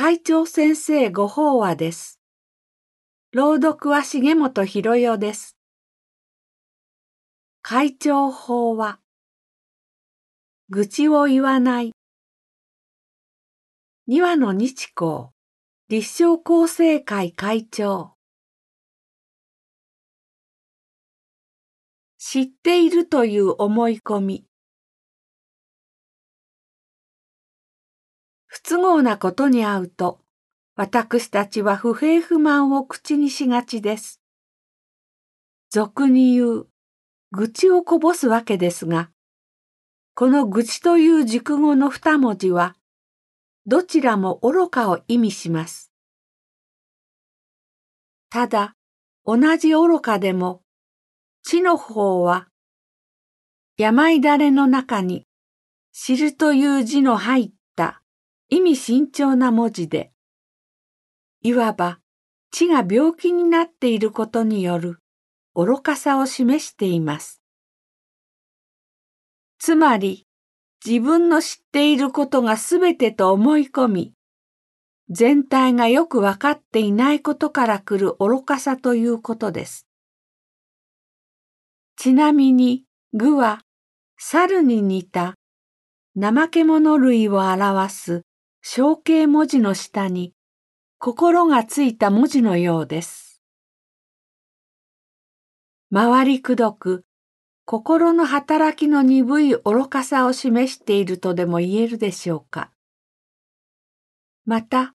[0.00, 2.20] 会長先生ご法話です。
[3.32, 5.56] 朗読は重本博代です。
[7.62, 9.00] 会長法話
[10.68, 11.90] 愚痴を言わない
[14.06, 15.30] 二羽の日光
[15.88, 18.14] 立正厚生会会長
[22.18, 24.44] 知っているという思い込み
[28.68, 30.20] 都合なことに遭うと、
[30.76, 34.20] 私たちは不平不満を口にしがちです。
[35.70, 36.66] 俗に言う、
[37.32, 39.10] 愚痴をこぼすわけですが、
[40.14, 42.76] この愚痴という熟語の二文字は、
[43.64, 45.90] どちらも愚かを意味します。
[48.28, 48.74] ただ、
[49.24, 50.62] 同じ愚かでも、
[51.42, 52.48] 地の方は、
[53.78, 55.26] 病だれの中に、
[55.92, 57.57] 知るという字の入った
[58.50, 60.10] 意味慎重な文字で、
[61.42, 62.00] いわば
[62.50, 65.00] 血が病気になっていることによる
[65.54, 67.42] 愚かさを示しています。
[69.58, 70.26] つまり、
[70.86, 74.14] 自分の知っていることがすべてと思い込み、
[75.10, 79.86] 全体がよくわかっていないことから来る愚かさということです。
[81.96, 83.60] ちなみに、具は、
[84.16, 85.34] 猿に似た
[86.18, 88.22] 怠け者類を表す
[88.70, 90.34] 象形文字の下に
[90.98, 93.42] 心がついた文字のようです。
[95.90, 97.06] 回りくどく
[97.64, 102.70] 心の働きの鈍い愚かさを示しているとでも言えるでしょうか。
[104.44, 104.94] また、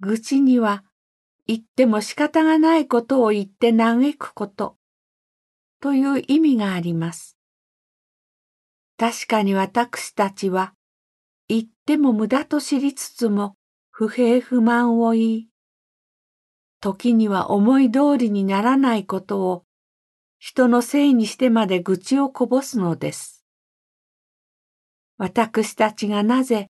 [0.00, 0.84] 愚痴には
[1.46, 4.76] 言っても仕方がないことを言って嘆くこと
[5.80, 7.38] という意味があります。
[8.98, 10.75] 確かに私たちは
[11.48, 13.56] 言っても無駄と知りつつも
[13.90, 15.48] 不平不満を言い、
[16.80, 19.64] 時には思い通りにならないことを
[20.38, 23.44] 人のせいにしてまで愚痴をこぼすのです。
[25.18, 26.68] 私たちがなぜ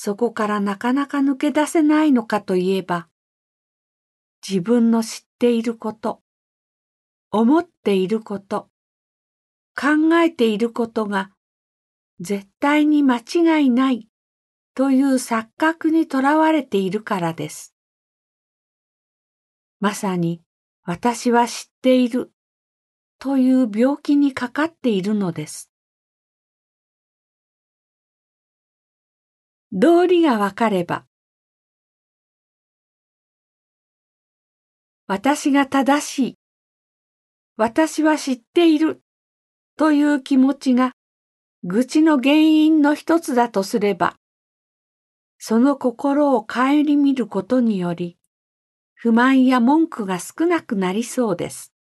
[0.00, 3.08] そこからなかなか抜け出せないのかといえば、
[4.48, 6.22] 自分の知っていること、
[7.32, 8.68] 思っていること、
[9.74, 11.32] 考えていることが
[12.20, 14.08] 絶対に間違いない
[14.74, 17.74] という錯覚にとらわれているからです。
[19.80, 20.42] まさに
[20.82, 22.32] 私は知っている
[23.20, 25.70] という病気にかかっているのです。
[29.70, 31.04] 道理がわかれば
[35.06, 36.38] 私が正しい
[37.56, 39.02] 私は知っている
[39.76, 40.92] という気持ちが
[41.64, 44.16] 愚痴の原因の一つだとすれば、
[45.38, 48.16] その心を顧みることにより、
[48.94, 51.72] 不満や文句が少なくなりそうです。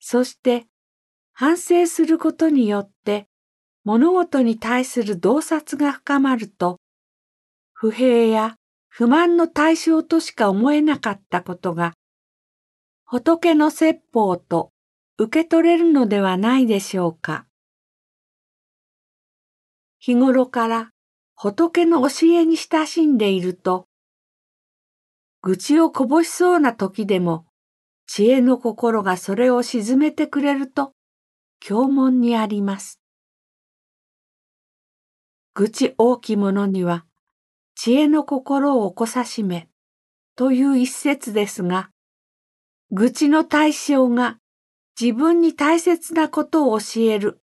[0.00, 0.66] そして、
[1.32, 3.28] 反省することによって、
[3.84, 6.80] 物事に対する洞察が深まると、
[7.72, 8.56] 不平や
[8.88, 11.94] 不満の対象としか思えなかったことが、
[13.04, 14.72] 仏の説法と
[15.16, 17.47] 受け取れるのではないでしょうか。
[19.98, 20.92] 日頃から
[21.34, 23.86] 仏の教えに親しんでいると、
[25.42, 27.46] 愚痴をこぼしそうな時でも、
[28.06, 30.92] 知恵の心がそれを沈めてくれると、
[31.60, 33.00] 教文にあります。
[35.54, 37.04] 愚痴大きものには、
[37.74, 39.68] 知恵の心を起こさしめ、
[40.36, 41.90] という一節ですが、
[42.90, 44.38] 愚痴の対象が
[44.98, 47.40] 自分に大切なことを教える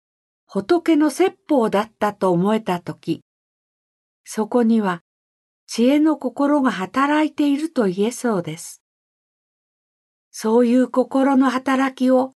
[0.52, 3.22] 仏の説法だったと思えたとき、
[4.26, 5.04] そこには
[5.68, 8.82] 知恵の心が働いていると言えそうです。
[10.32, 12.34] そういう心の働きを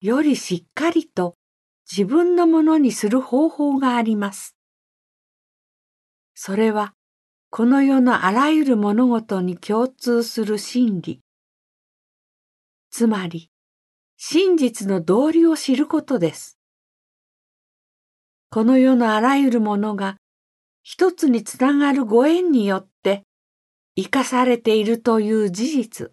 [0.00, 1.34] よりしっかりと
[1.90, 4.54] 自分のものにする方法があります。
[6.36, 6.94] それは
[7.50, 11.20] この世のあらゆる物事に共通する真理。
[12.92, 13.50] つまり、
[14.16, 16.59] 真実の道理を知ることです。
[18.52, 20.16] この世のあらゆるものが
[20.82, 23.22] 一つにつながるご縁によって
[23.94, 26.10] 生かされているという事実。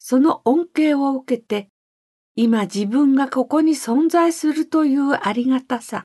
[0.00, 1.68] その恩恵を受けて
[2.34, 6.02] 今自分がここに存在するというありがたさ。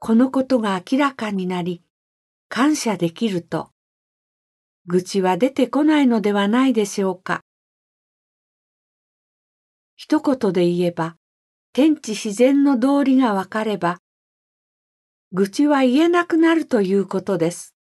[0.00, 1.84] このことが明らかになり
[2.48, 3.70] 感謝できると
[4.86, 7.42] 愚痴は出てこないのではないでしょうか。
[9.94, 11.14] 一言で言えば
[11.80, 14.00] 天地自然の道理がわかれば、
[15.30, 17.76] 愚痴は言えなくなるということです。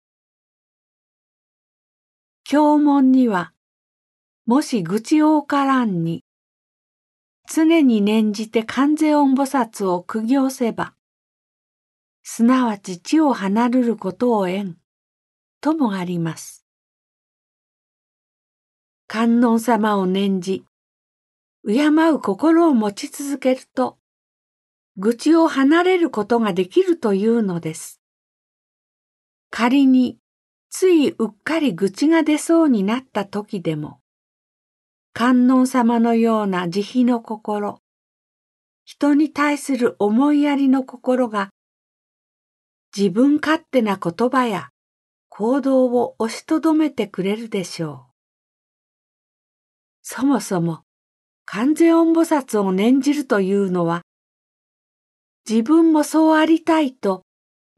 [2.44, 3.54] 教文には、
[4.44, 6.24] もし愚痴をおからんに、
[7.50, 10.92] 常に念じて観世音菩薩を苦行せば、
[12.22, 14.76] すなわち地を離るることを縁、
[15.62, 16.66] ともあります。
[19.06, 20.66] 観音様を念じ、
[21.66, 23.98] 敬う心を持ち続けると、
[24.96, 28.00] 愚痴を離れることができるというのです。
[29.50, 30.20] 仮に、
[30.70, 33.98] ついうっかり愚痴が出そうになった時でも、
[35.12, 37.82] 観音様のような慈悲の心、
[38.84, 41.50] 人に対する思いやりの心が、
[42.96, 44.70] 自分勝手な言葉や
[45.28, 48.12] 行動を押しとどめてくれるでしょう。
[50.02, 50.85] そもそも、
[51.46, 54.02] 完全音菩薩を念じるというのは、
[55.48, 57.22] 自分もそうありたいと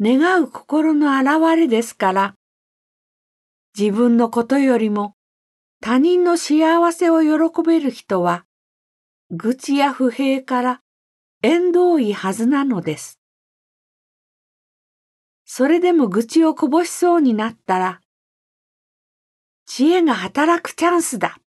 [0.00, 2.34] 願う心の表れですから、
[3.78, 5.14] 自分のことよりも
[5.80, 8.46] 他人の幸せを喜べる人は、
[9.30, 10.80] 愚痴や不平から
[11.42, 13.20] 縁遠いはずなのです。
[15.44, 18.00] それでも愚痴をこぼしそうになったら、
[19.66, 21.38] 知恵が働くチャンスだ。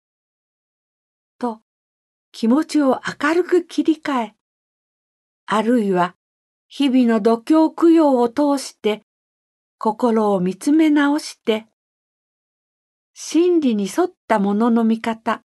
[2.33, 4.35] 気持ちを明るく切り替え、
[5.47, 6.15] あるいは
[6.69, 9.03] 日々の度胸供養を通して
[9.79, 11.67] 心を見つめ直して
[13.15, 15.43] 真理に沿ったものの見方、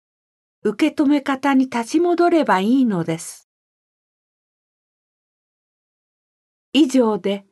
[0.63, 3.49] 受け止め方に立ち戻ればいいのです。
[6.73, 7.45] 以上で、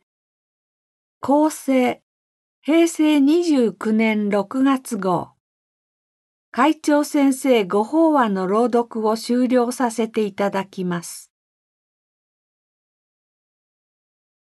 [1.21, 2.03] 厚生
[2.63, 5.36] 平成29年6月号
[6.57, 11.31] 会長先生ご法話の朗読を終了させていただきます。